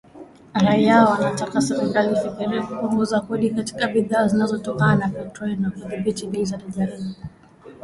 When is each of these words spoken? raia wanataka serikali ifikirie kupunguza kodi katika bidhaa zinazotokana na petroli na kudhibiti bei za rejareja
raia 0.53 1.05
wanataka 1.05 1.61
serikali 1.61 2.13
ifikirie 2.13 2.61
kupunguza 2.61 3.21
kodi 3.21 3.49
katika 3.49 3.87
bidhaa 3.87 4.27
zinazotokana 4.27 4.95
na 4.95 5.09
petroli 5.09 5.55
na 5.55 5.71
kudhibiti 5.71 6.27
bei 6.27 6.45
za 6.45 6.57
rejareja 6.57 7.15